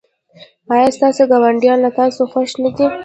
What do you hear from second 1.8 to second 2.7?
له تاسو خوښ نه